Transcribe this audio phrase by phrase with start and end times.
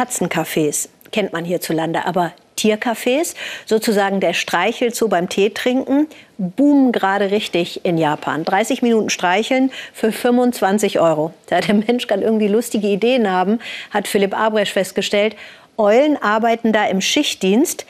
[0.00, 3.34] Katzencafés kennt man hierzulande, aber Tiercafés,
[3.66, 6.06] sozusagen der Streichelzoo beim Tee trinken,
[6.38, 8.46] boomen gerade richtig in Japan.
[8.46, 11.34] 30 Minuten streicheln für 25 Euro.
[11.48, 13.58] Da der Mensch kann irgendwie lustige Ideen haben,
[13.90, 15.36] hat Philipp Abresch festgestellt.
[15.76, 17.84] Eulen arbeiten da im Schichtdienst,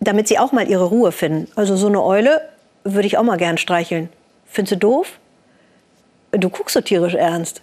[0.00, 1.50] damit sie auch mal ihre Ruhe finden.
[1.56, 2.42] Also so eine Eule
[2.84, 4.10] würde ich auch mal gern streicheln.
[4.44, 5.18] Findest du doof?
[6.32, 7.62] Du guckst so tierisch ernst.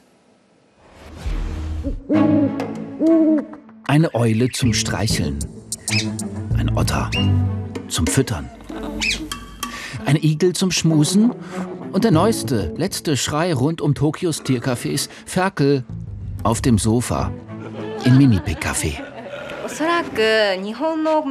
[3.93, 5.38] Eine Eule zum Streicheln.
[6.57, 7.11] Ein Otter
[7.89, 8.49] zum Füttern.
[10.03, 11.31] Ein Igel zum Schmusen.
[11.91, 15.84] Und der neueste, letzte Schrei rund um Tokios Tiercafés, Ferkel
[16.41, 17.31] auf dem Sofa
[18.03, 19.12] im Mini-Pick-Café.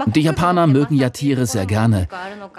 [0.07, 2.09] Die Japaner mögen ja Tiere sehr gerne,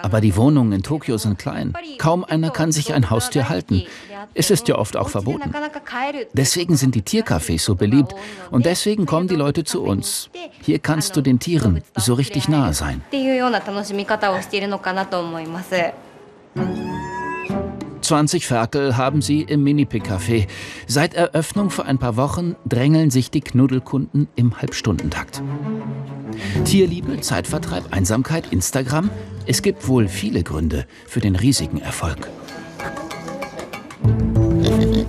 [0.02, 1.74] aber die Wohnungen in Tokio sind klein.
[1.98, 3.84] Kaum einer kann sich ein Haustier halten.
[4.34, 5.52] Es ist ja oft auch verboten.
[6.34, 8.16] Deswegen sind die Tiercafés so beliebt
[8.52, 10.30] und deswegen kommen die Leute zu uns.
[10.62, 13.02] Hier kannst du den Tieren so richtig nahe sein.
[18.04, 20.48] 20 Ferkel haben sie im Mini-Pick-Café.
[20.88, 25.42] Seit Eröffnung vor ein paar Wochen drängeln sich die Knuddelkunden im Halbstundentakt.
[26.66, 29.10] Tierliebe, Zeitvertreib, Einsamkeit, Instagram.
[29.46, 32.28] Es gibt wohl viele Gründe für den riesigen Erfolg.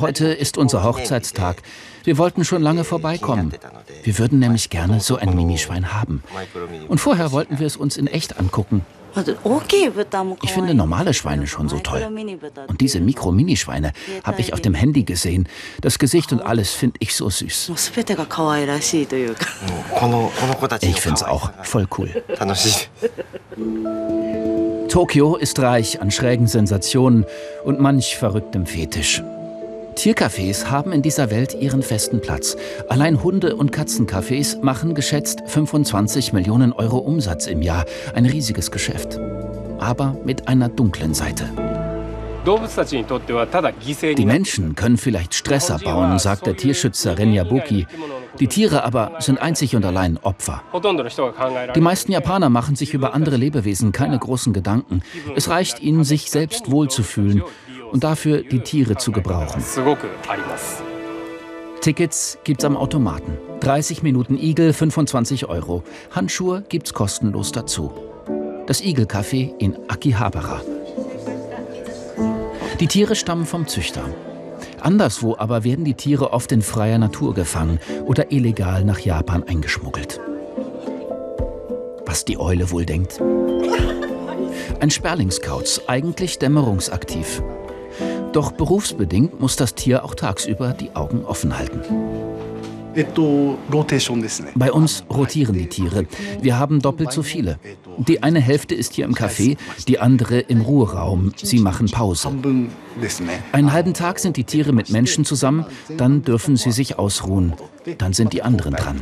[0.00, 1.62] Heute ist unser Hochzeitstag.
[2.04, 3.52] Wir wollten schon lange vorbeikommen.
[4.02, 6.22] Wir würden nämlich gerne so ein Minischwein haben.
[6.88, 8.86] Und vorher wollten wir es uns in echt angucken.
[10.42, 12.02] Ich finde normale Schweine schon so toll.
[12.66, 13.92] Und diese Mikro-Mini-Schweine
[14.24, 15.48] habe ich auf dem Handy gesehen.
[15.80, 17.72] Das Gesicht und alles finde ich so süß.
[20.80, 22.24] Ich finde es auch voll cool.
[24.88, 27.24] Tokio ist reich an schrägen Sensationen
[27.64, 29.22] und manch verrücktem Fetisch.
[29.94, 32.56] Tiercafés haben in dieser Welt ihren festen Platz.
[32.88, 37.84] Allein Hunde- und Katzencafés machen geschätzt 25 Millionen Euro Umsatz im Jahr.
[38.14, 39.18] Ein riesiges Geschäft.
[39.78, 41.48] Aber mit einer dunklen Seite.
[44.16, 47.86] Die Menschen können vielleicht Stress abbauen, sagt der Tierschützer Renyabuki.
[48.38, 50.62] Die Tiere aber sind einzig und allein Opfer.
[51.74, 55.02] Die meisten Japaner machen sich über andere Lebewesen keine großen Gedanken.
[55.36, 57.42] Es reicht ihnen, sich selbst wohlzufühlen
[57.94, 59.62] und dafür die Tiere zu gebrauchen.
[61.80, 63.38] Tickets gibt's am Automaten.
[63.60, 65.84] 30 Minuten Igel, 25 Euro.
[66.10, 67.92] Handschuhe gibt's kostenlos dazu.
[68.66, 70.60] Das Igelcafé in Akihabara.
[72.80, 74.02] Die Tiere stammen vom Züchter.
[74.80, 80.20] Anderswo aber werden die Tiere oft in freier Natur gefangen oder illegal nach Japan eingeschmuggelt.
[82.06, 83.20] Was die Eule wohl denkt?
[84.80, 87.40] Ein Sperlingskauz, eigentlich dämmerungsaktiv.
[88.34, 91.80] Doch berufsbedingt muss das Tier auch tagsüber die Augen offen halten.
[94.56, 96.06] Bei uns rotieren die Tiere.
[96.40, 97.58] Wir haben doppelt so viele.
[97.98, 99.56] Die eine Hälfte ist hier im Café,
[99.86, 101.32] die andere im Ruheraum.
[101.36, 102.28] Sie machen Pause.
[103.52, 105.64] Einen halben Tag sind die Tiere mit Menschen zusammen,
[105.96, 107.54] dann dürfen sie sich ausruhen.
[107.98, 109.00] Dann sind die anderen dran.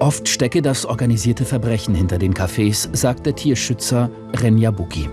[0.00, 5.08] Oft stecke das organisierte Verbrechen hinter den Cafés, sagt der Tierschützer Renyabuki.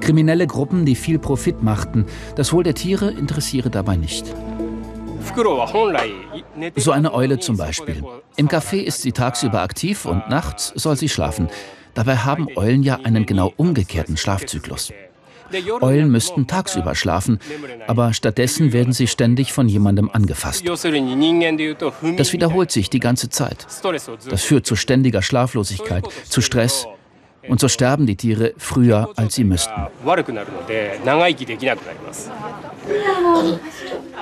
[0.00, 2.06] Kriminelle Gruppen, die viel Profit machten.
[2.36, 4.26] Das Wohl der Tiere interessiere dabei nicht.
[6.76, 8.02] So eine Eule zum Beispiel.
[8.36, 11.48] Im Café ist sie tagsüber aktiv und nachts soll sie schlafen.
[11.94, 14.92] Dabei haben Eulen ja einen genau umgekehrten Schlafzyklus.
[15.80, 17.40] Eulen müssten tagsüber schlafen,
[17.88, 20.62] aber stattdessen werden sie ständig von jemandem angefasst.
[20.68, 20.84] Das
[22.32, 23.66] wiederholt sich die ganze Zeit.
[24.30, 26.86] Das führt zu ständiger Schlaflosigkeit, zu Stress,
[27.48, 29.72] und so sterben die Tiere früher, als sie müssten.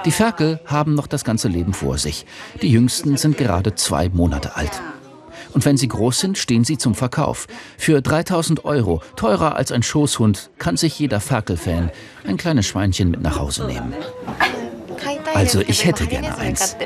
[0.05, 2.27] Die Ferkel haben noch das ganze Leben vor sich.
[2.63, 4.81] Die jüngsten sind gerade zwei Monate alt.
[5.53, 7.47] Und wenn sie groß sind, stehen sie zum Verkauf.
[7.79, 11.91] Für 3000 Euro, teurer als ein Schoßhund, kann sich jeder Ferkelfan
[12.27, 13.95] ein kleines Schweinchen mit nach Hause nehmen.
[15.35, 16.77] Also ich hätte gerne eins.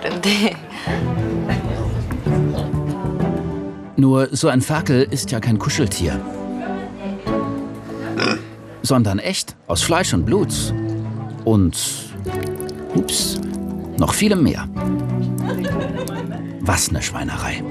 [4.02, 6.20] Nur so ein Ferkel ist ja kein Kuscheltier.
[8.82, 10.74] Sondern echt, aus Fleisch und Blut.
[11.44, 11.78] Und,
[12.96, 13.40] ups,
[13.98, 14.68] noch vielem mehr.
[16.62, 17.62] Was eine Schweinerei.